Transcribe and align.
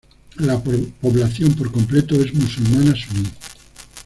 La 0.37 0.57
población, 0.59 1.53
por 1.53 1.71
completo, 1.71 2.15
es 2.15 2.33
musulmana 2.33 2.95
suní. 2.95 3.29